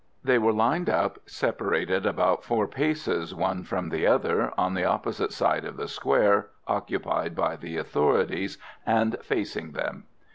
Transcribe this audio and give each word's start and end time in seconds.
They 0.23 0.39
were 0.39 0.51
lined 0.51 0.89
up, 0.89 1.19
separated 1.27 2.07
about 2.07 2.43
four 2.43 2.67
paces 2.67 3.35
one 3.35 3.61
from 3.63 3.89
the 3.89 4.07
other, 4.07 4.51
on 4.57 4.73
the 4.73 4.83
opposite 4.83 5.31
side 5.31 5.63
of 5.63 5.77
the 5.77 5.87
square 5.87 6.47
occupied 6.65 7.35
by 7.35 7.55
the 7.55 7.77
authorities, 7.77 8.57
and 8.83 9.15
facing 9.21 9.73
them. 9.73 10.05